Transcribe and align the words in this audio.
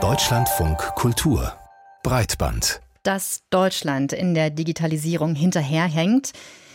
Deutschlandfunk 0.00 0.78
Kultur 0.94 1.52
Breitband 2.04 2.80
dass 3.02 3.42
Deutschland 3.48 4.12
in 4.12 4.34
der 4.34 4.50
Digitalisierung 4.50 5.34
hinterherhängt. 5.34 6.32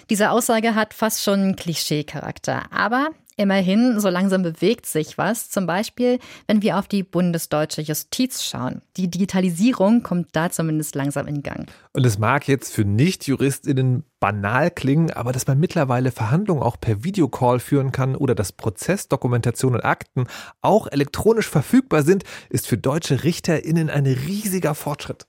Diese 0.09 0.31
Aussage 0.31 0.73
hat 0.73 0.95
fast 0.95 1.21
schon 1.23 1.55
Klischeecharakter. 1.55 2.63
Aber 2.71 3.09
Immerhin, 3.35 3.99
so 3.99 4.09
langsam 4.09 4.43
bewegt 4.43 4.85
sich 4.85 5.17
was. 5.17 5.49
Zum 5.49 5.65
Beispiel, 5.65 6.19
wenn 6.47 6.61
wir 6.61 6.77
auf 6.77 6.87
die 6.87 7.03
bundesdeutsche 7.03 7.81
Justiz 7.81 8.43
schauen. 8.43 8.81
Die 8.97 9.09
Digitalisierung 9.09 10.03
kommt 10.03 10.29
da 10.33 10.49
zumindest 10.49 10.95
langsam 10.95 11.27
in 11.27 11.41
Gang. 11.41 11.71
Und 11.93 12.05
es 12.05 12.17
mag 12.17 12.47
jetzt 12.47 12.73
für 12.73 12.85
Nicht-JuristInnen 12.85 14.03
banal 14.19 14.71
klingen, 14.71 15.11
aber 15.11 15.31
dass 15.31 15.47
man 15.47 15.59
mittlerweile 15.59 16.11
Verhandlungen 16.11 16.63
auch 16.63 16.79
per 16.79 17.03
Videocall 17.03 17.59
führen 17.59 17.91
kann 17.91 18.15
oder 18.15 18.35
dass 18.35 18.51
Prozessdokumentation 18.51 19.75
und 19.75 19.81
Akten 19.81 20.27
auch 20.61 20.87
elektronisch 20.87 21.49
verfügbar 21.49 22.03
sind, 22.03 22.23
ist 22.49 22.67
für 22.67 22.77
deutsche 22.77 23.23
RichterInnen 23.23 23.89
ein 23.89 24.05
riesiger 24.05 24.75
Fortschritt. 24.75 25.27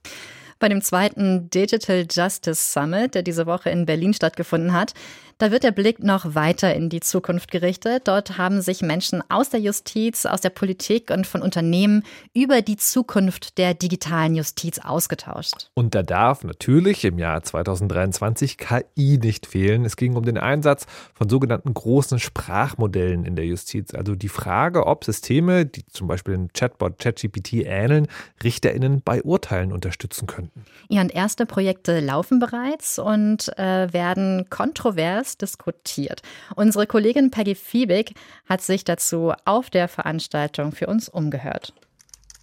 Bei 0.58 0.68
dem 0.68 0.82
zweiten 0.82 1.50
Digital 1.50 2.06
Justice 2.10 2.72
Summit, 2.72 3.14
der 3.14 3.22
diese 3.22 3.46
Woche 3.46 3.70
in 3.70 3.86
Berlin 3.86 4.14
stattgefunden 4.14 4.72
hat, 4.72 4.94
da 5.38 5.50
wird 5.50 5.64
der 5.64 5.72
Blick 5.72 5.98
noch 5.98 6.36
weiter 6.36 6.74
in 6.74 6.88
die 6.88 7.00
Zukunft 7.00 7.50
gerichtet. 7.50 8.06
Dort 8.06 8.38
haben 8.38 8.60
sich 8.62 8.82
Menschen 8.82 9.22
aus 9.28 9.50
der 9.50 9.58
Justiz, 9.58 10.26
aus 10.26 10.40
der 10.40 10.50
Politik 10.50 11.10
und 11.10 11.26
von 11.26 11.42
Unternehmen 11.42 12.04
über 12.34 12.62
die 12.62 12.76
Zukunft 12.76 13.58
der 13.58 13.74
digitalen 13.74 14.36
Justiz 14.36 14.78
ausgetauscht. 14.78 15.70
Und 15.74 15.96
da 15.96 16.04
darf 16.04 16.44
natürlich 16.44 17.04
im 17.04 17.18
Jahr 17.18 17.42
2023 17.42 18.58
KI 18.58 19.18
nicht 19.20 19.46
fehlen. 19.46 19.84
Es 19.84 19.96
ging 19.96 20.14
um 20.14 20.24
den 20.24 20.38
Einsatz 20.38 20.86
von 21.14 21.28
sogenannten 21.28 21.74
großen 21.74 22.20
Sprachmodellen 22.20 23.24
in 23.24 23.34
der 23.34 23.46
Justiz. 23.46 23.92
Also 23.92 24.14
die 24.14 24.28
Frage, 24.28 24.86
ob 24.86 25.04
Systeme, 25.04 25.66
die 25.66 25.84
zum 25.86 26.06
Beispiel 26.06 26.36
den 26.36 26.52
Chatbot 26.52 27.00
ChatGPT 27.00 27.64
ähneln, 27.64 28.06
RichterInnen 28.42 29.02
bei 29.04 29.20
Urteilen 29.22 29.72
unterstützen 29.72 30.28
könnten. 30.52 30.70
Ja, 30.88 31.00
und 31.00 31.14
erste 31.14 31.46
Projekte 31.46 32.00
laufen 32.00 32.38
bereits 32.38 32.98
und 32.98 33.56
äh, 33.58 33.92
werden 33.92 34.48
kontrovers 34.50 34.94
kontrovers 34.94 35.38
diskutiert. 35.38 36.22
Unsere 36.56 36.86
Kollegin 36.86 37.30
Peggy 37.30 37.54
Fiebig 37.54 38.14
hat 38.48 38.60
sich 38.60 38.84
dazu 38.84 39.32
auf 39.44 39.70
der 39.70 39.88
Veranstaltung 39.88 40.72
für 40.72 40.86
uns 40.86 41.08
umgehört. 41.08 41.72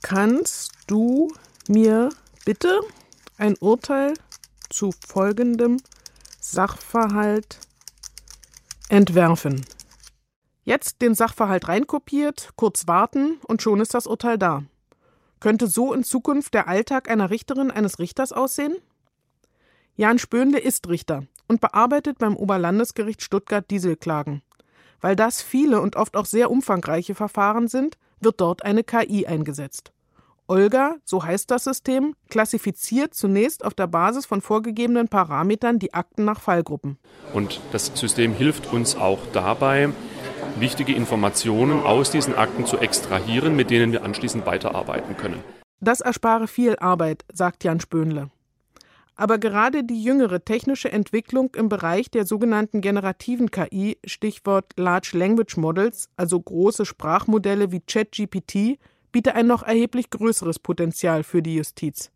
Kannst 0.01 0.71
du 0.87 1.31
mir 1.67 2.09
bitte 2.45 2.81
ein 3.37 3.55
Urteil 3.59 4.13
zu 4.69 4.91
folgendem 5.07 5.77
Sachverhalt 6.39 7.59
entwerfen? 8.89 9.65
Jetzt 10.63 11.01
den 11.01 11.15
Sachverhalt 11.15 11.67
reinkopiert, 11.67 12.49
kurz 12.55 12.87
warten 12.87 13.39
und 13.47 13.61
schon 13.61 13.81
ist 13.81 13.93
das 13.93 14.07
Urteil 14.07 14.37
da. 14.37 14.63
Könnte 15.41 15.65
so 15.67 15.91
in 15.91 16.03
Zukunft 16.03 16.53
der 16.53 16.67
Alltag 16.67 17.09
einer 17.09 17.31
Richterin, 17.31 17.71
eines 17.71 17.97
Richters 17.99 18.31
aussehen? 18.31 18.75
Jan 19.95 20.19
Spöhnle 20.19 20.59
ist 20.59 20.87
Richter 20.87 21.23
und 21.47 21.59
bearbeitet 21.59 22.19
beim 22.19 22.37
Oberlandesgericht 22.37 23.23
Stuttgart 23.23 23.69
Dieselklagen. 23.69 24.43
Weil 25.01 25.15
das 25.15 25.41
viele 25.41 25.81
und 25.81 25.95
oft 25.95 26.15
auch 26.15 26.27
sehr 26.27 26.51
umfangreiche 26.51 27.15
Verfahren 27.15 27.67
sind, 27.67 27.97
wird 28.19 28.39
dort 28.39 28.63
eine 28.63 28.83
KI 28.83 29.25
eingesetzt. 29.25 29.91
Olga, 30.47 30.97
so 31.05 31.23
heißt 31.23 31.49
das 31.49 31.63
System, 31.63 32.13
klassifiziert 32.29 33.15
zunächst 33.15 33.65
auf 33.65 33.73
der 33.73 33.87
Basis 33.87 34.27
von 34.27 34.41
vorgegebenen 34.41 35.07
Parametern 35.07 35.79
die 35.79 35.93
Akten 35.93 36.23
nach 36.23 36.39
Fallgruppen. 36.39 36.99
Und 37.33 37.61
das 37.71 37.91
System 37.95 38.33
hilft 38.33 38.71
uns 38.71 38.95
auch 38.95 39.19
dabei, 39.33 39.89
wichtige 40.59 40.93
Informationen 40.93 41.83
aus 41.83 42.11
diesen 42.11 42.35
Akten 42.35 42.65
zu 42.65 42.77
extrahieren, 42.77 43.55
mit 43.55 43.69
denen 43.69 43.91
wir 43.91 44.03
anschließend 44.03 44.45
weiterarbeiten 44.45 45.17
können. 45.17 45.43
Das 45.79 46.01
erspare 46.01 46.47
viel 46.47 46.75
Arbeit, 46.77 47.25
sagt 47.33 47.63
Jan 47.63 47.79
Spöhnle. 47.79 48.29
Aber 49.15 49.37
gerade 49.37 49.83
die 49.83 50.03
jüngere 50.03 50.43
technische 50.43 50.91
Entwicklung 50.91 51.53
im 51.55 51.69
Bereich 51.69 52.09
der 52.09 52.25
sogenannten 52.25 52.81
generativen 52.81 53.51
KI, 53.51 53.97
Stichwort 54.05 54.73
Large 54.77 55.11
Language 55.13 55.57
Models, 55.57 56.09
also 56.17 56.39
große 56.39 56.85
Sprachmodelle 56.85 57.71
wie 57.71 57.81
ChatGPT, 57.81 58.79
bietet 59.11 59.35
ein 59.35 59.47
noch 59.47 59.63
erheblich 59.63 60.09
größeres 60.09 60.59
Potenzial 60.59 61.23
für 61.23 61.41
die 61.41 61.55
Justiz. 61.55 62.11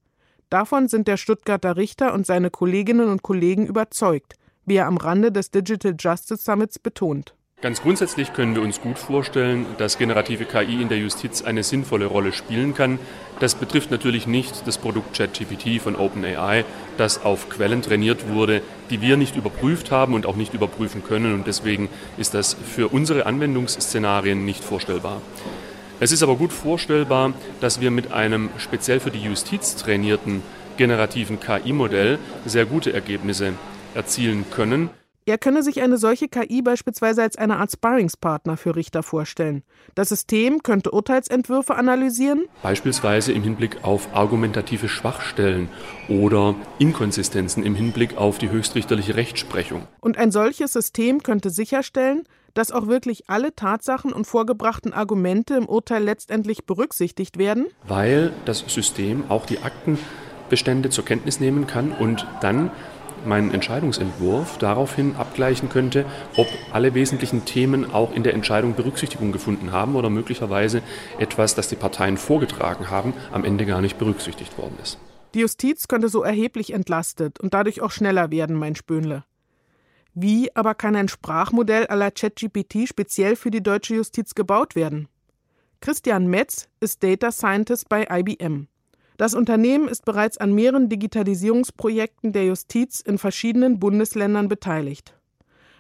Davon 0.50 0.88
sind 0.88 1.08
der 1.08 1.18
Stuttgarter 1.18 1.76
Richter 1.76 2.14
und 2.14 2.26
seine 2.26 2.50
Kolleginnen 2.50 3.10
und 3.10 3.24
Kollegen 3.24 3.66
überzeugt, 3.66 4.36
wie 4.66 4.76
er 4.76 4.88
am 4.88 4.98
Rande 4.98 5.32
des 5.32 5.52
Digital 5.52 5.96
Justice 6.00 6.44
Summits 6.44 6.80
betont. 6.80 7.36
Ganz 7.66 7.82
grundsätzlich 7.82 8.32
können 8.32 8.54
wir 8.54 8.62
uns 8.62 8.80
gut 8.80 9.00
vorstellen, 9.00 9.66
dass 9.80 9.98
generative 9.98 10.46
KI 10.46 10.84
in 10.84 10.88
der 10.88 11.00
Justiz 11.00 11.42
eine 11.42 11.64
sinnvolle 11.64 12.06
Rolle 12.06 12.32
spielen 12.32 12.76
kann. 12.76 13.00
Das 13.40 13.56
betrifft 13.56 13.90
natürlich 13.90 14.28
nicht 14.28 14.68
das 14.68 14.78
Produkt 14.78 15.18
ChatGPT 15.18 15.82
von 15.82 15.96
OpenAI, 15.96 16.64
das 17.00 17.26
auf 17.26 17.50
Quellen 17.50 17.82
trainiert 17.82 18.30
wurde, 18.30 18.62
die 18.92 19.02
wir 19.02 19.18
nicht 19.18 19.36
überprüft 19.36 19.90
haben 19.90 20.14
und 20.14 20.28
auch 20.28 20.36
nicht 20.36 20.54
überprüfen 20.54 21.04
können. 21.04 21.34
Und 21.34 21.48
deswegen 21.48 21.90
ist 22.20 22.36
das 22.36 22.54
für 22.54 22.90
unsere 22.90 23.26
Anwendungsszenarien 23.26 24.46
nicht 24.46 24.64
vorstellbar. 24.64 25.24
Es 26.00 26.12
ist 26.12 26.22
aber 26.22 26.36
gut 26.36 26.54
vorstellbar, 26.54 27.34
dass 27.62 27.82
wir 27.82 27.90
mit 27.90 28.12
einem 28.12 28.52
speziell 28.60 29.00
für 29.00 29.10
die 29.10 29.24
Justiz 29.24 29.76
trainierten 29.76 30.44
generativen 30.78 31.40
KI-Modell 31.40 32.20
sehr 32.46 32.68
gute 32.68 32.94
Ergebnisse 32.94 33.54
erzielen 33.96 34.46
können. 34.52 34.92
Er 35.28 35.40
könne 35.40 35.64
sich 35.64 35.82
eine 35.82 35.98
solche 35.98 36.28
KI 36.28 36.62
beispielsweise 36.62 37.24
als 37.24 37.36
eine 37.36 37.58
Art 37.58 37.72
Sparringspartner 37.72 38.58
für 38.58 38.76
Richter 38.76 39.02
vorstellen. 39.02 39.64
Das 39.96 40.10
System 40.10 40.62
könnte 40.62 40.92
Urteilsentwürfe 40.92 41.74
analysieren, 41.74 42.46
beispielsweise 42.62 43.32
im 43.32 43.42
Hinblick 43.42 43.84
auf 43.84 44.14
argumentative 44.14 44.88
Schwachstellen 44.88 45.70
oder 46.10 46.54
Inkonsistenzen 46.78 47.64
im 47.64 47.74
Hinblick 47.74 48.18
auf 48.18 48.38
die 48.38 48.52
höchstrichterliche 48.52 49.16
Rechtsprechung. 49.16 49.88
Und 50.00 50.20
ein 50.20 50.30
solches 50.30 50.74
System 50.74 51.24
könnte 51.24 51.50
sicherstellen, 51.50 52.26
dass 52.54 52.72
auch 52.72 52.86
wirklich 52.86 53.28
alle 53.28 53.56
Tatsachen 53.56 54.14
und 54.14 54.28
vorgebrachten 54.28 54.94
Argumente 54.94 55.56
im 55.56 55.68
Urteil 55.68 56.04
letztendlich 56.04 56.68
berücksichtigt 56.68 57.40
werden? 57.40 57.66
Weil 57.88 58.32
das 58.46 58.60
System 58.68 59.24
auch 59.30 59.48
die 59.48 59.58
Aktenbestände 59.64 60.92
zur 60.92 61.04
Kenntnis 61.04 61.40
nehmen 61.40 61.66
kann 61.66 61.92
und 61.94 62.28
dann 62.42 62.70
meinen 63.26 63.54
Entscheidungsentwurf 63.54 64.58
daraufhin 64.58 65.16
abgleichen 65.16 65.70
könnte, 65.70 66.06
ob 66.38 66.48
alle 66.72 66.94
wesentlichen 66.94 67.46
Themen 67.46 67.94
auch 67.94 68.14
in 68.14 68.24
der 68.24 68.34
Entscheidung 68.34 68.76
Berücksichtigung 68.76 69.32
gefunden 69.32 69.72
haben 69.72 69.96
oder 69.96 70.10
möglicherweise 70.10 70.82
etwas, 71.20 71.56
das 71.56 71.68
die 71.68 71.76
Parteien 71.76 72.18
vorgetragen 72.18 72.90
haben, 72.90 73.14
am 73.32 73.46
Ende 73.46 73.66
gar 73.66 73.82
nicht 73.82 73.98
berücksichtigt 73.98 74.58
worden 74.58 74.78
ist. 74.82 74.98
Die 75.34 75.40
Justiz 75.40 75.88
könnte 75.88 76.08
so 76.10 76.24
erheblich 76.24 76.72
entlastet 76.74 77.40
und 77.40 77.54
dadurch 77.54 77.82
auch 77.82 77.92
schneller 77.92 78.32
werden, 78.32 78.56
mein 78.56 78.76
Spönle. 78.76 79.24
Wie 80.14 80.56
aber 80.56 80.76
kann 80.76 80.96
ein 80.96 81.10
Sprachmodell 81.10 81.88
à 81.88 81.96
la 81.96 82.10
ChatGPT 82.10 82.88
speziell 82.88 83.36
für 83.36 83.52
die 83.52 83.62
deutsche 83.62 83.96
Justiz 83.96 84.34
gebaut 84.34 84.76
werden? 84.76 85.10
Christian 85.82 86.28
Metz 86.28 86.70
ist 86.80 87.04
Data 87.04 87.34
Scientist 87.34 87.90
bei 87.90 88.08
IBM. 88.10 88.68
Das 89.18 89.34
Unternehmen 89.34 89.88
ist 89.88 90.04
bereits 90.04 90.38
an 90.38 90.54
mehreren 90.54 90.90
Digitalisierungsprojekten 90.90 92.34
der 92.34 92.46
Justiz 92.46 93.00
in 93.00 93.18
verschiedenen 93.18 93.80
Bundesländern 93.80 94.50
beteiligt. 94.50 95.14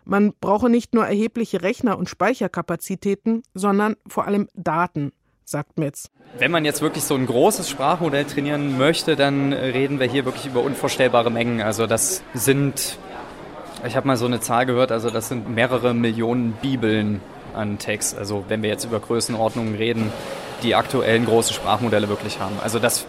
Man 0.05 0.33
brauche 0.39 0.69
nicht 0.69 0.93
nur 0.93 1.05
erhebliche 1.05 1.61
Rechner- 1.61 1.97
und 1.97 2.07
Speicherkapazitäten, 2.07 3.43
sondern 3.53 3.97
vor 4.07 4.25
allem 4.25 4.47
Daten, 4.53 5.11
sagt 5.43 5.77
Metz. 5.77 6.11
Wenn 6.37 6.51
man 6.51 6.63
jetzt 6.63 6.81
wirklich 6.81 7.03
so 7.03 7.15
ein 7.15 7.25
großes 7.25 7.69
Sprachmodell 7.69 8.23
trainieren 8.25 8.77
möchte, 8.77 9.15
dann 9.17 9.51
reden 9.51 9.99
wir 9.99 10.07
hier 10.07 10.23
wirklich 10.23 10.45
über 10.45 10.61
unvorstellbare 10.61 11.29
Mengen. 11.29 11.61
Also 11.61 11.87
das 11.87 12.23
sind, 12.33 12.97
ich 13.85 13.97
habe 13.97 14.07
mal 14.07 14.15
so 14.15 14.27
eine 14.27 14.39
Zahl 14.39 14.65
gehört, 14.65 14.91
also 14.91 15.09
das 15.09 15.27
sind 15.27 15.49
mehrere 15.49 15.93
Millionen 15.93 16.53
Bibeln 16.61 17.19
an 17.53 17.79
Text. 17.79 18.17
Also 18.17 18.45
wenn 18.47 18.61
wir 18.61 18.69
jetzt 18.69 18.85
über 18.85 18.99
Größenordnungen 18.99 19.75
reden, 19.75 20.11
die 20.63 20.75
aktuellen 20.75 21.25
großen 21.25 21.53
Sprachmodelle 21.53 22.07
wirklich 22.07 22.39
haben. 22.39 22.55
Also 22.63 22.79
das 22.79 23.07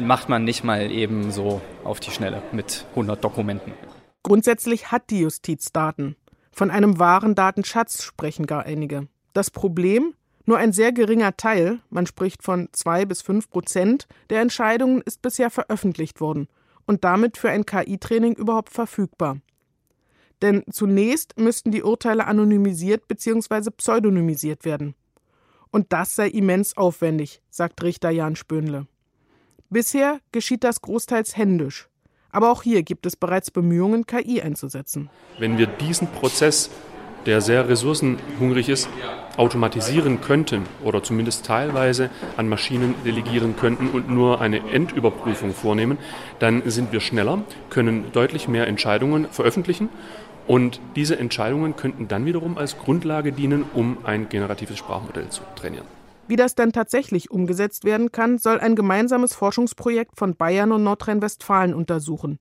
macht 0.00 0.28
man 0.28 0.44
nicht 0.44 0.64
mal 0.64 0.90
eben 0.90 1.30
so 1.30 1.60
auf 1.82 2.00
die 2.00 2.10
Schnelle 2.10 2.42
mit 2.52 2.86
100 2.90 3.22
Dokumenten. 3.22 3.72
Grundsätzlich 4.22 4.90
hat 4.90 5.10
die 5.10 5.20
Justiz 5.20 5.72
Daten. 5.72 6.16
Von 6.52 6.70
einem 6.70 6.98
wahren 6.98 7.34
Datenschatz 7.34 8.02
sprechen 8.02 8.46
gar 8.46 8.64
einige. 8.64 9.08
Das 9.32 9.50
Problem? 9.50 10.14
Nur 10.46 10.58
ein 10.58 10.72
sehr 10.72 10.92
geringer 10.92 11.36
Teil, 11.36 11.80
man 11.90 12.06
spricht 12.06 12.42
von 12.42 12.68
zwei 12.72 13.06
bis 13.06 13.22
fünf 13.22 13.48
Prozent, 13.48 14.06
der 14.30 14.40
Entscheidungen 14.40 15.00
ist 15.00 15.22
bisher 15.22 15.50
veröffentlicht 15.50 16.20
worden 16.20 16.48
und 16.86 17.02
damit 17.04 17.38
für 17.38 17.50
ein 17.50 17.64
KI-Training 17.66 18.34
überhaupt 18.34 18.70
verfügbar. 18.70 19.38
Denn 20.42 20.62
zunächst 20.70 21.38
müssten 21.38 21.70
die 21.70 21.82
Urteile 21.82 22.26
anonymisiert 22.26 23.08
bzw. 23.08 23.70
pseudonymisiert 23.70 24.64
werden. 24.64 24.94
Und 25.70 25.92
das 25.92 26.14
sei 26.14 26.28
immens 26.28 26.76
aufwendig, 26.76 27.40
sagt 27.50 27.82
Richter 27.82 28.10
Jan 28.10 28.36
Spönle. 28.36 28.86
Bisher 29.74 30.20
geschieht 30.30 30.62
das 30.62 30.82
großteils 30.82 31.36
händisch. 31.36 31.88
Aber 32.30 32.52
auch 32.52 32.62
hier 32.62 32.84
gibt 32.84 33.06
es 33.06 33.16
bereits 33.16 33.50
Bemühungen, 33.50 34.06
KI 34.06 34.40
einzusetzen. 34.40 35.10
Wenn 35.40 35.58
wir 35.58 35.66
diesen 35.66 36.06
Prozess 36.06 36.70
der 37.26 37.40
sehr 37.40 37.68
ressourcenhungrig 37.68 38.68
ist, 38.68 38.88
automatisieren 39.36 40.20
könnten 40.20 40.62
oder 40.84 41.02
zumindest 41.02 41.44
teilweise 41.44 42.10
an 42.36 42.48
Maschinen 42.48 42.94
delegieren 43.04 43.56
könnten 43.56 43.88
und 43.88 44.08
nur 44.08 44.40
eine 44.40 44.58
Endüberprüfung 44.70 45.52
vornehmen, 45.52 45.98
dann 46.38 46.62
sind 46.70 46.92
wir 46.92 47.00
schneller, 47.00 47.42
können 47.68 48.12
deutlich 48.12 48.46
mehr 48.46 48.68
Entscheidungen 48.68 49.26
veröffentlichen 49.32 49.88
und 50.46 50.80
diese 50.94 51.18
Entscheidungen 51.18 51.74
könnten 51.74 52.06
dann 52.06 52.26
wiederum 52.26 52.58
als 52.58 52.78
Grundlage 52.78 53.32
dienen, 53.32 53.64
um 53.74 53.98
ein 54.04 54.28
generatives 54.28 54.78
Sprachmodell 54.78 55.30
zu 55.30 55.42
trainieren. 55.56 56.03
Wie 56.26 56.36
das 56.36 56.54
dann 56.54 56.72
tatsächlich 56.72 57.30
umgesetzt 57.30 57.84
werden 57.84 58.10
kann, 58.10 58.38
soll 58.38 58.58
ein 58.58 58.76
gemeinsames 58.76 59.34
Forschungsprojekt 59.34 60.18
von 60.18 60.36
Bayern 60.36 60.72
und 60.72 60.82
Nordrhein-Westfalen 60.82 61.74
untersuchen. 61.74 62.38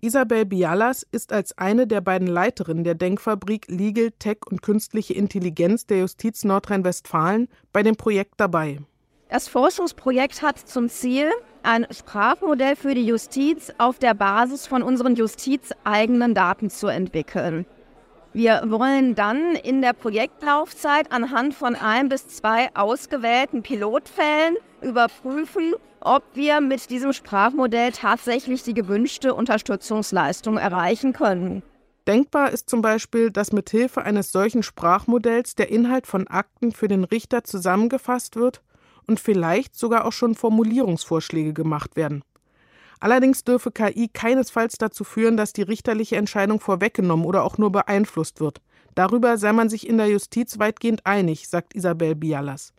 Isabel 0.00 0.44
Bialas 0.44 1.06
ist 1.12 1.32
als 1.32 1.56
eine 1.56 1.86
der 1.86 2.00
beiden 2.00 2.26
Leiterinnen 2.26 2.82
der 2.82 2.96
Denkfabrik 2.96 3.66
Legal, 3.68 4.10
Tech 4.18 4.38
und 4.50 4.60
Künstliche 4.60 5.14
Intelligenz 5.14 5.86
der 5.86 6.00
Justiz 6.00 6.42
Nordrhein-Westfalen 6.42 7.46
bei 7.72 7.84
dem 7.84 7.94
Projekt 7.94 8.34
dabei. 8.38 8.80
Das 9.28 9.46
Forschungsprojekt 9.46 10.42
hat 10.42 10.58
zum 10.58 10.88
Ziel, 10.88 11.30
ein 11.62 11.86
Sprachmodell 11.92 12.74
für 12.74 12.94
die 12.94 13.06
Justiz 13.06 13.72
auf 13.78 14.00
der 14.00 14.14
Basis 14.14 14.66
von 14.66 14.82
unseren 14.82 15.14
justizeigenen 15.14 16.34
Daten 16.34 16.68
zu 16.68 16.88
entwickeln. 16.88 17.64
Wir 18.34 18.62
wollen 18.66 19.14
dann 19.14 19.54
in 19.56 19.82
der 19.82 19.92
Projektlaufzeit 19.92 21.12
anhand 21.12 21.54
von 21.54 21.74
ein 21.74 22.08
bis 22.08 22.28
zwei 22.28 22.74
ausgewählten 22.74 23.62
Pilotfällen 23.62 24.56
überprüfen, 24.80 25.74
ob 26.00 26.22
wir 26.32 26.62
mit 26.62 26.88
diesem 26.88 27.12
Sprachmodell 27.12 27.92
tatsächlich 27.92 28.62
die 28.62 28.72
gewünschte 28.72 29.34
Unterstützungsleistung 29.34 30.56
erreichen 30.56 31.12
können. 31.12 31.62
Denkbar 32.06 32.50
ist 32.50 32.70
zum 32.70 32.80
Beispiel, 32.80 33.30
dass 33.30 33.52
mit 33.52 33.68
Hilfe 33.68 34.02
eines 34.02 34.32
solchen 34.32 34.62
Sprachmodells 34.62 35.54
der 35.54 35.70
Inhalt 35.70 36.06
von 36.06 36.26
Akten 36.26 36.72
für 36.72 36.88
den 36.88 37.04
Richter 37.04 37.44
zusammengefasst 37.44 38.36
wird 38.36 38.62
und 39.06 39.20
vielleicht 39.20 39.76
sogar 39.76 40.06
auch 40.06 40.12
schon 40.12 40.34
Formulierungsvorschläge 40.34 41.52
gemacht 41.52 41.96
werden. 41.96 42.22
Allerdings 43.02 43.42
dürfe 43.42 43.72
KI 43.72 44.06
keinesfalls 44.06 44.78
dazu 44.78 45.02
führen, 45.02 45.36
dass 45.36 45.52
die 45.52 45.62
richterliche 45.62 46.14
Entscheidung 46.14 46.60
vorweggenommen 46.60 47.26
oder 47.26 47.42
auch 47.42 47.58
nur 47.58 47.72
beeinflusst 47.72 48.38
wird. 48.38 48.62
Darüber 48.94 49.38
sei 49.38 49.52
man 49.52 49.68
sich 49.68 49.88
in 49.88 49.98
der 49.98 50.06
Justiz 50.06 50.60
weitgehend 50.60 51.04
einig, 51.04 51.48
sagt 51.48 51.74
Isabel 51.74 52.14
Bialas. 52.14 52.72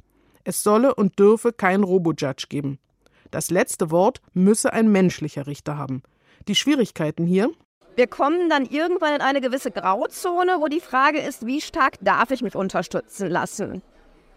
Es 0.46 0.64
solle 0.64 0.96
und 0.96 1.20
dürfe 1.20 1.52
kein 1.52 1.84
Robo-Judge 1.84 2.46
geben. 2.48 2.80
Das 3.32 3.52
letzte 3.52 3.92
Wort 3.92 4.22
müsse 4.34 4.72
ein 4.72 4.90
menschlicher 4.90 5.46
Richter 5.46 5.78
haben. 5.78 6.04
Die 6.48 6.56
Schwierigkeiten 6.56 7.26
hier? 7.26 7.52
Wir 7.98 8.08
kommen 8.08 8.50
dann 8.50 8.66
irgendwann 8.66 9.16
in 9.16 9.22
eine 9.22 9.42
gewisse 9.42 9.72
Grauzone, 9.72 10.56
wo 10.62 10.70
die 10.70 10.80
Frage 10.80 11.20
ist, 11.20 11.46
wie 11.46 11.60
stark 11.60 11.96
darf 12.00 12.32
ich 12.32 12.42
mich 12.42 12.56
unterstützen 12.56 13.30
lassen? 13.30 13.82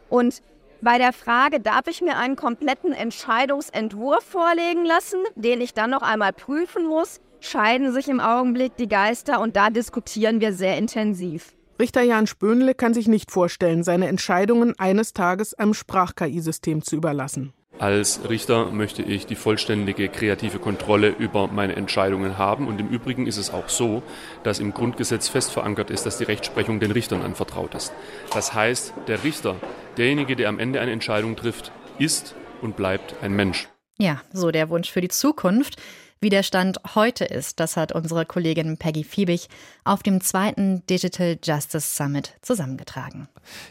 Und 0.08 0.42
bei 0.80 0.98
der 0.98 1.12
Frage, 1.12 1.60
darf 1.60 1.86
ich 1.88 2.00
mir 2.00 2.16
einen 2.16 2.36
kompletten 2.36 2.92
Entscheidungsentwurf 2.92 4.24
vorlegen 4.24 4.84
lassen, 4.84 5.20
den 5.34 5.60
ich 5.60 5.74
dann 5.74 5.90
noch 5.90 6.02
einmal 6.02 6.32
prüfen 6.32 6.86
muss, 6.86 7.20
scheiden 7.40 7.92
sich 7.92 8.08
im 8.08 8.20
Augenblick 8.20 8.76
die 8.76 8.88
Geister 8.88 9.40
und 9.40 9.56
da 9.56 9.70
diskutieren 9.70 10.40
wir 10.40 10.52
sehr 10.52 10.76
intensiv. 10.78 11.52
Richter 11.78 12.02
Jan 12.02 12.26
Spönle 12.26 12.74
kann 12.74 12.94
sich 12.94 13.06
nicht 13.06 13.30
vorstellen, 13.30 13.82
seine 13.82 14.08
Entscheidungen 14.08 14.78
eines 14.78 15.12
Tages 15.12 15.52
einem 15.52 15.74
Sprach-KI-System 15.74 16.82
zu 16.82 16.96
überlassen. 16.96 17.52
Als 17.78 18.20
Richter 18.28 18.70
möchte 18.70 19.02
ich 19.02 19.26
die 19.26 19.34
vollständige 19.34 20.08
kreative 20.08 20.58
Kontrolle 20.58 21.08
über 21.08 21.46
meine 21.46 21.76
Entscheidungen 21.76 22.38
haben. 22.38 22.68
Und 22.68 22.80
im 22.80 22.88
Übrigen 22.88 23.26
ist 23.26 23.36
es 23.36 23.52
auch 23.52 23.68
so, 23.68 24.02
dass 24.42 24.60
im 24.60 24.72
Grundgesetz 24.72 25.28
fest 25.28 25.50
verankert 25.50 25.90
ist, 25.90 26.06
dass 26.06 26.16
die 26.16 26.24
Rechtsprechung 26.24 26.80
den 26.80 26.90
Richtern 26.90 27.20
anvertraut 27.20 27.74
ist. 27.74 27.92
Das 28.32 28.54
heißt, 28.54 28.94
der 29.08 29.22
Richter, 29.24 29.56
derjenige, 29.98 30.36
der 30.36 30.48
am 30.48 30.58
Ende 30.58 30.80
eine 30.80 30.92
Entscheidung 30.92 31.36
trifft, 31.36 31.70
ist 31.98 32.34
und 32.62 32.76
bleibt 32.76 33.16
ein 33.22 33.36
Mensch. 33.36 33.68
Ja, 33.98 34.22
so 34.32 34.50
der 34.50 34.70
Wunsch 34.70 34.90
für 34.90 35.02
die 35.02 35.08
Zukunft. 35.08 35.76
Wie 36.18 36.30
der 36.30 36.42
Stand 36.42 36.80
heute 36.94 37.26
ist, 37.26 37.60
das 37.60 37.76
hat 37.76 37.92
unsere 37.92 38.24
Kollegin 38.24 38.78
Peggy 38.78 39.04
Fiebig 39.04 39.48
auf 39.84 40.02
dem 40.02 40.22
zweiten 40.22 40.84
Digital 40.86 41.38
Justice 41.44 41.94
Summit 41.94 42.32
zusammengetragen. 42.40 43.28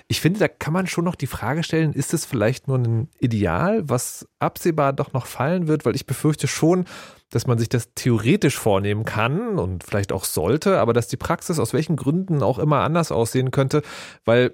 Ich 0.08 0.22
finde, 0.22 0.40
da 0.40 0.48
kann 0.48 0.72
man 0.72 0.86
schon 0.86 1.06
noch 1.06 1.16
die 1.16 1.26
Frage 1.26 1.64
stellen, 1.64 1.94
ist 1.94 2.14
es 2.14 2.24
vielleicht 2.24 2.68
nur 2.68 2.78
ein 2.78 3.10
Ideal, 3.20 3.90
was 3.90 4.28
absehbar 4.38 4.94
doch 4.94 5.12
noch 5.12 5.26
fallen 5.26 5.68
wird? 5.68 5.86
Weil 5.86 5.96
ich 5.96 6.06
befürchte 6.06 6.48
schon, 6.48 6.86
dass 7.32 7.48
man 7.48 7.58
sich 7.58 7.68
das 7.68 7.96
theoretisch 7.96 8.58
vornehmen 8.58 9.06
kann 9.06 9.58
und 9.58 9.84
vielleicht 9.84 10.12
auch 10.12 10.24
sollte, 10.24 10.80
aber 10.80 10.94
dass 10.94 11.08
die 11.08 11.18
Praxis 11.18 11.58
aus 11.58 11.74
welchen 11.74 11.96
Gründen 11.96 12.44
auch 12.44 12.60
immer 12.60 12.82
anders 12.82 13.12
aussehen 13.12 13.50
könnte, 13.50 13.82
weil 14.24 14.54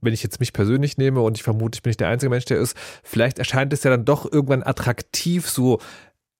wenn 0.00 0.12
ich 0.12 0.22
jetzt 0.22 0.40
mich 0.40 0.52
persönlich 0.52 0.98
nehme 0.98 1.20
und 1.20 1.36
ich 1.36 1.42
vermute, 1.42 1.76
ich 1.76 1.82
bin 1.82 1.90
nicht 1.90 2.00
der 2.00 2.08
einzige 2.08 2.30
Mensch, 2.30 2.44
der 2.44 2.58
ist, 2.58 2.76
vielleicht 3.02 3.38
erscheint 3.38 3.72
es 3.72 3.82
ja 3.82 3.90
dann 3.90 4.04
doch 4.04 4.30
irgendwann 4.30 4.62
attraktiv, 4.62 5.48
so 5.48 5.80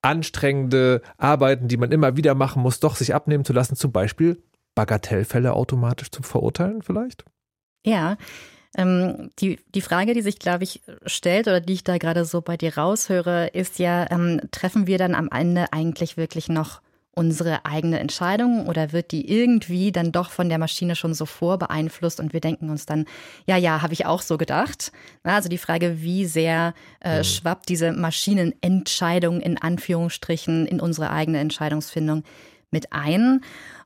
anstrengende 0.06 1.02
Arbeiten, 1.18 1.66
die 1.66 1.76
man 1.76 1.90
immer 1.90 2.16
wieder 2.16 2.34
machen 2.34 2.62
muss, 2.62 2.80
doch 2.80 2.94
sich 2.94 3.14
abnehmen 3.14 3.44
zu 3.44 3.52
lassen, 3.52 3.74
zum 3.74 3.90
Beispiel 3.90 4.40
Bagatellfälle 4.76 5.52
automatisch 5.52 6.10
zu 6.10 6.22
verurteilen 6.22 6.82
vielleicht? 6.82 7.24
Ja, 7.84 8.16
ähm, 8.76 9.30
die, 9.40 9.58
die 9.74 9.80
Frage, 9.80 10.14
die 10.14 10.22
sich, 10.22 10.38
glaube 10.38 10.64
ich, 10.64 10.82
stellt 11.06 11.48
oder 11.48 11.60
die 11.60 11.72
ich 11.72 11.84
da 11.84 11.98
gerade 11.98 12.24
so 12.24 12.40
bei 12.40 12.56
dir 12.56 12.76
raushöre, 12.76 13.48
ist 13.48 13.78
ja, 13.78 14.08
ähm, 14.10 14.40
treffen 14.52 14.86
wir 14.86 14.98
dann 14.98 15.14
am 15.14 15.28
Ende 15.32 15.72
eigentlich 15.72 16.16
wirklich 16.16 16.48
noch 16.48 16.82
unsere 17.18 17.64
eigene 17.64 17.98
Entscheidung 17.98 18.66
oder 18.66 18.92
wird 18.92 19.10
die 19.10 19.28
irgendwie 19.28 19.90
dann 19.90 20.12
doch 20.12 20.30
von 20.30 20.50
der 20.50 20.58
Maschine 20.58 20.94
schon 20.94 21.14
so 21.14 21.24
vorbeeinflusst 21.24 22.20
und 22.20 22.34
wir 22.34 22.40
denken 22.40 22.68
uns 22.68 22.84
dann, 22.84 23.06
ja, 23.46 23.56
ja, 23.56 23.80
habe 23.80 23.94
ich 23.94 24.04
auch 24.04 24.20
so 24.20 24.36
gedacht. 24.36 24.92
Also 25.22 25.48
die 25.48 25.56
Frage, 25.56 26.02
wie 26.02 26.26
sehr 26.26 26.74
äh, 27.00 27.18
mhm. 27.18 27.24
schwappt 27.24 27.70
diese 27.70 27.92
Maschinenentscheidung 27.92 29.40
in 29.40 29.56
Anführungsstrichen 29.56 30.66
in 30.66 30.78
unsere 30.78 31.10
eigene 31.10 31.38
Entscheidungsfindung 31.38 32.22
mit 32.70 32.92
ein. 32.92 33.40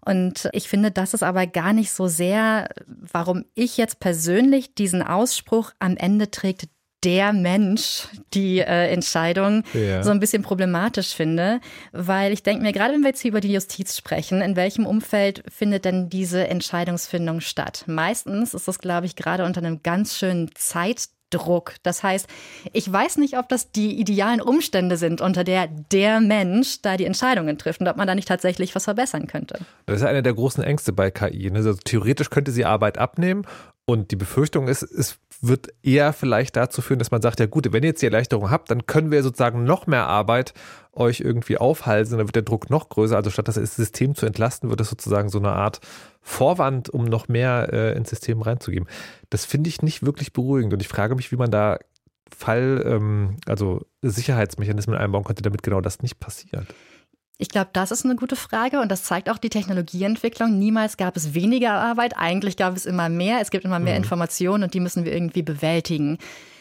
Und 0.04 0.48
ich 0.52 0.68
finde, 0.68 0.90
das 0.90 1.14
ist 1.14 1.22
aber 1.22 1.46
gar 1.46 1.72
nicht 1.72 1.92
so 1.92 2.08
sehr, 2.08 2.68
warum 2.86 3.44
ich 3.54 3.76
jetzt 3.76 4.00
persönlich 4.00 4.74
diesen 4.74 5.02
Ausspruch 5.02 5.70
am 5.78 5.96
Ende 5.96 6.32
trägt 6.32 6.68
der 7.04 7.32
Mensch 7.32 8.08
die 8.34 8.58
äh, 8.58 8.90
Entscheidung 8.92 9.64
ja. 9.72 10.02
so 10.02 10.10
ein 10.10 10.20
bisschen 10.20 10.42
problematisch 10.42 11.14
finde, 11.14 11.60
weil 11.92 12.32
ich 12.32 12.42
denke 12.42 12.62
mir, 12.62 12.72
gerade 12.72 12.94
wenn 12.94 13.00
wir 13.00 13.08
jetzt 13.08 13.20
hier 13.20 13.30
über 13.30 13.40
die 13.40 13.52
Justiz 13.52 13.96
sprechen, 13.96 14.42
in 14.42 14.56
welchem 14.56 14.86
Umfeld 14.86 15.42
findet 15.48 15.84
denn 15.84 16.10
diese 16.10 16.46
Entscheidungsfindung 16.48 17.40
statt? 17.40 17.84
Meistens 17.86 18.54
ist 18.54 18.68
das, 18.68 18.78
glaube 18.78 19.06
ich, 19.06 19.16
gerade 19.16 19.44
unter 19.44 19.60
einem 19.60 19.82
ganz 19.82 20.16
schönen 20.16 20.50
Zeitdruck. 20.54 21.74
Das 21.82 22.02
heißt, 22.02 22.28
ich 22.72 22.92
weiß 22.92 23.16
nicht, 23.16 23.38
ob 23.38 23.48
das 23.48 23.72
die 23.72 23.98
idealen 23.98 24.42
Umstände 24.42 24.98
sind, 24.98 25.22
unter 25.22 25.42
der 25.42 25.68
der 25.68 26.20
Mensch 26.20 26.82
da 26.82 26.98
die 26.98 27.06
Entscheidungen 27.06 27.56
trifft 27.56 27.80
und 27.80 27.88
ob 27.88 27.96
man 27.96 28.06
da 28.06 28.14
nicht 28.14 28.28
tatsächlich 28.28 28.74
was 28.74 28.84
verbessern 28.84 29.26
könnte. 29.26 29.60
Das 29.86 30.00
ist 30.00 30.06
einer 30.06 30.22
der 30.22 30.34
großen 30.34 30.62
Ängste 30.62 30.92
bei 30.92 31.10
KI. 31.10 31.50
Ne? 31.50 31.58
Also 31.58 31.74
theoretisch 31.74 32.28
könnte 32.28 32.52
sie 32.52 32.66
Arbeit 32.66 32.98
abnehmen 32.98 33.46
und 33.86 34.10
die 34.10 34.16
Befürchtung 34.16 34.68
ist, 34.68 34.82
es 34.82 35.18
wird 35.40 35.68
eher 35.82 36.12
vielleicht 36.12 36.56
dazu 36.56 36.82
führen, 36.82 36.98
dass 36.98 37.10
man 37.10 37.22
sagt, 37.22 37.40
ja 37.40 37.46
gut, 37.46 37.72
wenn 37.72 37.82
ihr 37.82 37.90
jetzt 37.90 38.02
die 38.02 38.06
Erleichterung 38.06 38.50
habt, 38.50 38.70
dann 38.70 38.86
können 38.86 39.10
wir 39.10 39.22
sozusagen 39.22 39.64
noch 39.64 39.86
mehr 39.86 40.06
Arbeit 40.06 40.52
euch 40.92 41.20
irgendwie 41.20 41.56
aufhalsen, 41.56 42.18
dann 42.18 42.26
wird 42.26 42.36
der 42.36 42.42
Druck 42.42 42.68
noch 42.68 42.88
größer. 42.88 43.16
Also 43.16 43.30
statt 43.30 43.48
das 43.48 43.54
System 43.54 44.14
zu 44.14 44.26
entlasten, 44.26 44.70
wird 44.70 44.80
es 44.80 44.90
sozusagen 44.90 45.28
so 45.30 45.38
eine 45.38 45.52
Art 45.52 45.80
Vorwand, 46.20 46.90
um 46.90 47.04
noch 47.04 47.28
mehr 47.28 47.70
äh, 47.72 47.96
ins 47.96 48.10
System 48.10 48.42
reinzugeben. 48.42 48.88
Das 49.30 49.46
finde 49.46 49.68
ich 49.68 49.82
nicht 49.82 50.04
wirklich 50.04 50.32
beruhigend 50.32 50.74
und 50.74 50.80
ich 50.80 50.88
frage 50.88 51.14
mich, 51.14 51.32
wie 51.32 51.36
man 51.36 51.50
da 51.50 51.78
Fall, 52.32 52.82
ähm, 52.86 53.36
also 53.46 53.86
Sicherheitsmechanismen 54.02 54.96
einbauen 54.96 55.24
könnte, 55.24 55.42
damit 55.42 55.62
genau 55.62 55.80
das 55.80 56.02
nicht 56.02 56.20
passiert. 56.20 56.66
Ich 57.40 57.48
glaube, 57.48 57.70
das 57.72 57.90
ist 57.90 58.04
eine 58.04 58.16
gute 58.16 58.36
Frage 58.36 58.80
und 58.80 58.92
das 58.92 59.02
zeigt 59.02 59.30
auch 59.30 59.38
die 59.38 59.48
Technologieentwicklung. 59.48 60.58
Niemals 60.58 60.98
gab 60.98 61.16
es 61.16 61.32
weniger 61.32 61.72
Arbeit, 61.72 62.12
eigentlich 62.18 62.58
gab 62.58 62.76
es 62.76 62.84
immer 62.84 63.08
mehr. 63.08 63.38
Es 63.40 63.50
gibt 63.50 63.64
immer 63.64 63.78
mehr 63.78 63.94
mhm. 63.94 64.02
Informationen 64.02 64.64
und 64.64 64.74
die 64.74 64.80
müssen 64.80 65.06
wir 65.06 65.14
irgendwie 65.14 65.40
bewältigen. 65.40 66.18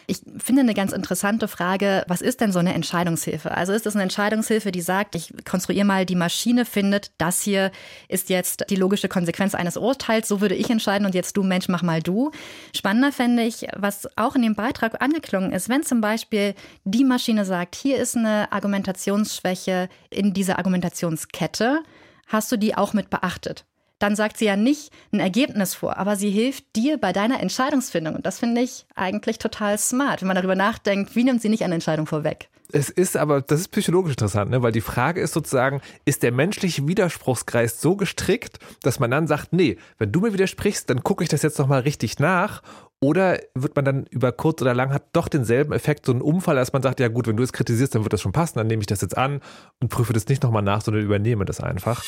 Ich 0.09 0.21
finde 0.43 0.61
eine 0.61 0.73
ganz 0.73 0.91
interessante 0.91 1.47
Frage, 1.47 2.03
was 2.07 2.21
ist 2.21 2.41
denn 2.41 2.51
so 2.51 2.57
eine 2.57 2.73
Entscheidungshilfe? 2.73 3.51
Also 3.51 3.73
ist 3.73 3.85
es 3.85 3.93
eine 3.93 4.01
Entscheidungshilfe, 4.01 4.71
die 4.71 4.81
sagt, 4.81 5.13
ich 5.13 5.31
konstruiere 5.45 5.85
mal, 5.85 6.03
die 6.03 6.15
Maschine 6.15 6.65
findet, 6.65 7.11
das 7.19 7.43
hier 7.43 7.71
ist 8.07 8.31
jetzt 8.31 8.65
die 8.71 8.75
logische 8.75 9.07
Konsequenz 9.07 9.53
eines 9.53 9.77
Urteils, 9.77 10.27
so 10.27 10.41
würde 10.41 10.55
ich 10.55 10.71
entscheiden 10.71 11.05
und 11.05 11.13
jetzt 11.13 11.37
du 11.37 11.43
Mensch, 11.43 11.69
mach 11.69 11.83
mal 11.83 12.01
du. 12.01 12.31
Spannender 12.75 13.11
fände 13.11 13.43
ich, 13.43 13.67
was 13.75 14.07
auch 14.17 14.35
in 14.35 14.41
dem 14.41 14.55
Beitrag 14.55 14.99
angeklungen 14.99 15.51
ist, 15.51 15.69
wenn 15.69 15.83
zum 15.83 16.01
Beispiel 16.01 16.55
die 16.85 17.03
Maschine 17.03 17.45
sagt, 17.45 17.75
hier 17.75 17.97
ist 17.97 18.17
eine 18.17 18.51
Argumentationsschwäche 18.51 19.89
in 20.09 20.33
dieser 20.33 20.57
Argumentationskette, 20.57 21.83
hast 22.25 22.51
du 22.51 22.57
die 22.57 22.75
auch 22.75 22.93
mit 22.93 23.11
beachtet? 23.11 23.68
Dann 23.99 24.15
sagt 24.15 24.37
sie 24.37 24.45
ja 24.45 24.55
nicht 24.55 24.91
ein 25.11 25.19
Ergebnis 25.19 25.75
vor, 25.75 25.97
aber 25.97 26.15
sie 26.15 26.31
hilft 26.31 26.75
dir 26.75 26.97
bei 26.97 27.13
deiner 27.13 27.41
Entscheidungsfindung. 27.41 28.15
Und 28.15 28.25
das 28.25 28.39
finde 28.39 28.61
ich 28.61 28.85
eigentlich 28.95 29.37
total 29.37 29.77
smart, 29.77 30.21
wenn 30.21 30.27
man 30.27 30.35
darüber 30.35 30.55
nachdenkt, 30.55 31.15
wie 31.15 31.23
nimmt 31.23 31.41
sie 31.41 31.49
nicht 31.49 31.63
eine 31.63 31.75
Entscheidung 31.75 32.07
vorweg. 32.07 32.49
Es 32.71 32.89
ist 32.89 33.17
aber, 33.17 33.41
das 33.41 33.61
ist 33.61 33.69
psychologisch 33.69 34.11
interessant, 34.11 34.51
ne? 34.51 34.61
weil 34.61 34.71
die 34.71 34.81
Frage 34.81 35.21
ist 35.21 35.33
sozusagen, 35.33 35.81
ist 36.05 36.21
der 36.21 36.31
menschliche 36.31 36.87
Widerspruchskreis 36.87 37.81
so 37.81 37.95
gestrickt, 37.95 38.59
dass 38.83 38.99
man 38.99 39.09
dann 39.09 39.25
sagt, 39.25 39.53
nee, 39.53 39.77
wenn 39.97 40.11
du 40.11 40.19
mir 40.19 40.33
widersprichst, 40.33 40.87
dann 40.87 41.03
gucke 41.03 41.23
ich 41.23 41.29
das 41.29 41.41
jetzt 41.41 41.57
nochmal 41.57 41.81
richtig 41.81 42.19
nach 42.19 42.61
oder 43.01 43.39
wird 43.55 43.75
man 43.75 43.85
dann 43.85 44.05
über 44.11 44.31
kurz 44.31 44.61
oder 44.61 44.75
lang 44.75 44.93
hat 44.93 45.05
doch 45.13 45.29
denselben 45.29 45.73
Effekt, 45.73 46.05
so 46.05 46.11
einen 46.11 46.21
Unfall, 46.21 46.57
dass 46.57 46.71
man 46.71 46.83
sagt, 46.83 46.99
ja 46.99 47.07
gut, 47.07 47.25
wenn 47.25 47.37
du 47.37 47.43
es 47.43 47.53
kritisierst, 47.53 47.95
dann 47.95 48.03
wird 48.03 48.13
das 48.13 48.21
schon 48.21 48.33
passen, 48.33 48.59
dann 48.59 48.67
nehme 48.67 48.81
ich 48.81 48.87
das 48.87 49.01
jetzt 49.01 49.17
an 49.17 49.41
und 49.79 49.89
prüfe 49.89 50.13
das 50.13 50.27
nicht 50.27 50.43
nochmal 50.43 50.61
nach, 50.61 50.81
sondern 50.81 51.03
übernehme 51.03 51.45
das 51.45 51.61
einfach. 51.61 52.03